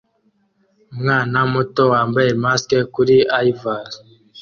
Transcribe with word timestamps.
Umwana 0.93 1.37
muto 1.53 1.81
wambaye 1.91 2.29
mask 2.43 2.69
kuri 2.93 3.17
Ivars 3.49 3.93